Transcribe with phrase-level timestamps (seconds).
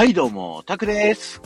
[0.00, 1.42] はいどうも、タクです。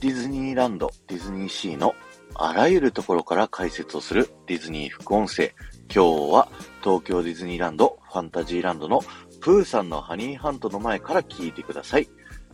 [0.00, 1.94] ディズニーランド、ディズニーシーの
[2.34, 5.54] あらゆるところから解説をするディズニー副音声。
[5.90, 6.48] 今日は
[6.84, 9.00] 東京ディズニーランド、ファンタジーランドの
[9.40, 12.06] プーさんのハニーハントの前から聞いてください。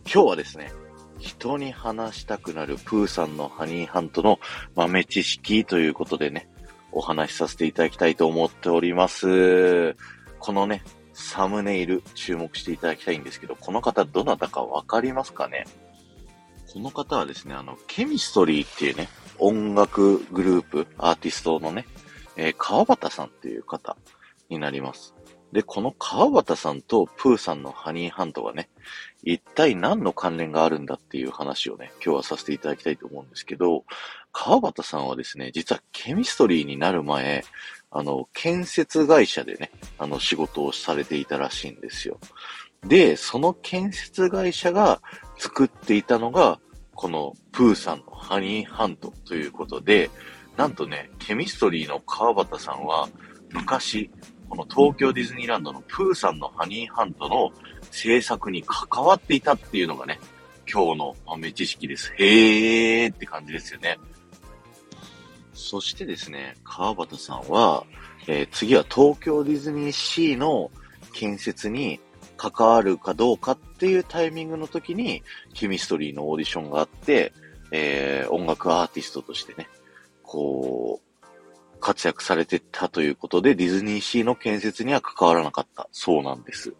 [0.04, 0.72] 今日はですね、
[1.18, 4.38] 人に話したくなるプーさんのハニーハントの
[4.76, 6.48] 豆知識ということでね、
[6.92, 9.96] お話しさせていただきたいと思っております。
[10.38, 10.84] このね、
[11.14, 15.66] サムネイル注目していただきたいんですけど、この方どなたかわかりますかね？
[16.72, 21.86] この方はですね、あの、ケミストリーっていうね、音楽グループ、アーティストのね、
[22.36, 23.96] えー川端さんっていう方
[24.48, 25.14] になります。
[25.52, 28.70] で、この川端さんとプーさんのハニーハントがね、
[29.22, 33.84] 一体何の関連があるんだっていう話をね、今日はさせていただきたいと思うんですけど、
[34.32, 37.44] 川端さんはですね、実はケミストリーになる前、
[37.90, 42.18] あの、建設会社でね、あの、仕事をされていたらしいんですよ。
[42.86, 45.00] で、その建設会社が
[45.38, 46.58] 作っていたのが、
[46.94, 50.10] このプーさんのハニーハントということで、
[50.56, 53.08] なんとね、ケミストリーの川端さんは、
[53.50, 54.10] 昔、
[54.52, 57.50] この東京ディズニーランドのプーさんのハニーハントの
[57.90, 60.20] 制作に関わっていたっていうのがね、
[60.70, 62.12] 今日の豆知識です。
[62.18, 63.96] へーって感じですよね。
[65.54, 67.86] そしてですね、川端さんは、
[68.26, 70.70] えー次は東京ディズニーシーの
[71.14, 71.98] 建設に
[72.36, 75.22] 関わるかどうかっていうタイミングの時に、
[75.54, 77.32] ケミストリーのオーディションがあって、
[77.70, 79.66] えー音楽アーティストとしてね、
[80.22, 81.11] こう、
[81.82, 85.88] 活躍されてたということで、ディズニーシーの建設には関わらなかった。
[85.92, 86.72] そうなんです。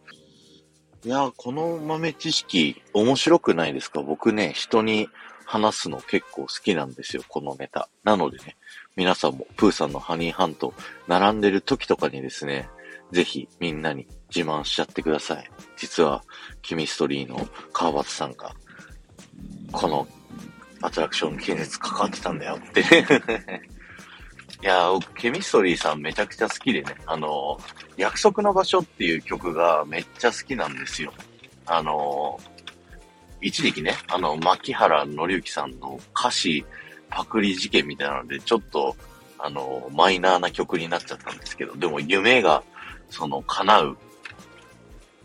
[1.05, 4.01] いやー、この豆知識、面白くないですか？
[4.01, 5.09] 僕ね、人に
[5.45, 7.89] 話すの結構好きなんですよ、このネタ。
[8.05, 8.57] なのでね、
[8.95, 10.73] 皆さんもプーさんのハニーハント
[11.09, 12.69] 並んでる時とかにですね、
[13.11, 15.51] ぜひみんなに自慢しちゃってください。
[15.77, 16.23] 実は、
[16.63, 18.55] ケミストリーの川端さんが、
[19.73, 20.07] この
[20.81, 22.85] アトラクション建設関わってたんだよって。
[24.63, 31.13] いやー、僕ケミストリーさんめちゃくちゃ好きでね、あのー約束の場所っていう曲がめっちゃ好きなんですよ。
[31.67, 32.53] あのー
[33.45, 36.65] 一時期ね、あの、牧原紀之さんの歌詞
[37.11, 38.97] パクリ事件みたいなので、ちょっと、
[39.39, 42.63] あのーマイナーな曲になっちゃったんですけど、でも夢が、
[43.11, 43.97] その、叶う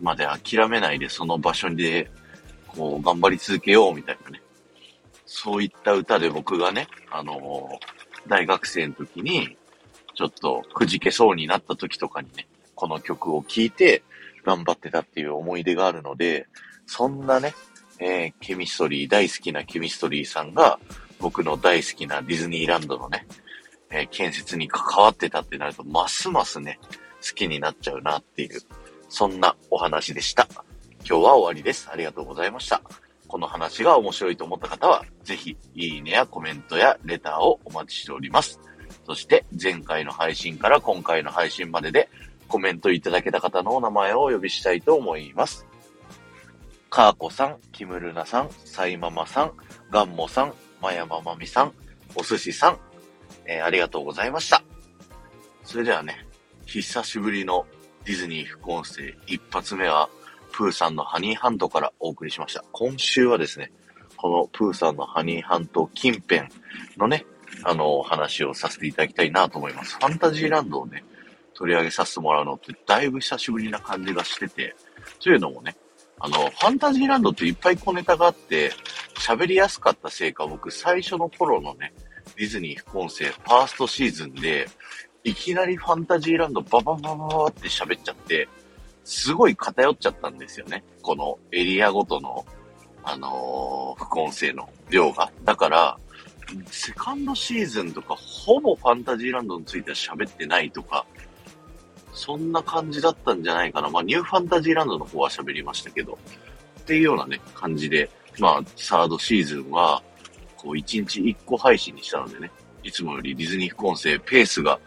[0.01, 2.09] まで諦めないで、その場所で、
[2.67, 4.41] こう、頑張り続けようみたいなね。
[5.27, 9.57] そういった歌で僕がね、あのー大学生の時に、
[10.15, 14.03] ちょっとくじけそうになった時とかにね、この曲を聴いて
[14.45, 16.47] 頑張ってたっていう思い出があるので、
[16.85, 17.53] そんなね、
[17.99, 20.79] えーケミストリー、大好きなケミストリーさんが、
[21.19, 23.27] 僕の大好きなディズニーランドのね、
[23.89, 26.79] えー建設に関わってたってなると、ますますね、
[27.21, 28.61] 好きになっちゃうなっていう、
[29.09, 30.47] そんなお話でした。
[31.07, 31.89] 今日は終わりです。
[31.91, 32.81] ありがとうございました。
[33.27, 38.59] この話が面白いと思った方は、ぜひ、いいねやコメントやレターをお待ちしております。
[39.05, 42.09] そして、前回の配信から今回の配信までで、
[42.47, 45.65] コメントいただけた方のお名前をお呼びしたいと思います。
[46.89, 49.51] かーこさん、キムルナさん、サイママさん、
[49.91, 51.73] ガンモさん、まやままみさん、
[52.15, 52.79] お寿司さん、
[53.45, 54.63] えーありがとうございました。
[55.63, 56.25] それではね、
[56.65, 57.65] 久しぶりの
[58.05, 60.09] ディズニー副音声一発目は、
[60.57, 62.65] プーさんのハニーハントからお送りしました。
[62.71, 63.71] 今週はですね、
[64.15, 66.49] このプーさんのハニーハント近辺
[66.97, 67.27] のね、
[67.63, 69.97] あの、話をさせていただきたいなと思います。
[69.97, 71.03] ファンタジーランドをね、
[71.53, 74.75] 取り上げさせてもらうのってだいぶ久しぶりな感じがしてて、
[75.19, 75.75] というのもね、
[76.19, 78.71] あの、ファンタジーランドっていっぱい小ネタがあって、
[79.13, 81.93] 喋りやすかったせいか、僕最初の頃のね、
[82.35, 84.67] ディズニー副音声、ファーストシーズンで、
[85.23, 88.49] いきなりファンタジーランドバババババって喋っちゃって、
[89.07, 90.83] すごい偏っちゃったんですよね。
[91.01, 92.45] このエリアごとの、
[93.03, 95.31] あのー副音声の量が。
[95.45, 95.97] だから、
[96.69, 101.05] セカンドシーズンとか、ほぼファンタジーランドについては喋ってないとか、
[102.11, 103.87] そんな感じだったんじゃないかな。
[103.89, 106.17] まあ、ニューファンタジーランドの方は喋りましたけど、
[106.81, 110.03] っていうようなね、感じで、まあ、サードシーズンは、
[110.57, 112.51] こう、1日1個配信にしたのでね、
[112.83, 114.77] いつもよりディズニー副音声、ペースが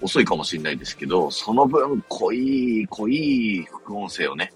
[0.00, 4.52] 遅いかもしれないですけど、その分、濃い、濃い副音声をね、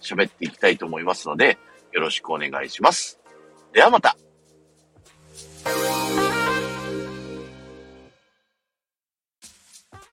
[0.00, 1.58] 喋っていきたいと思いますので、
[1.92, 3.18] よろしくお願いします。
[3.72, 4.16] ではまた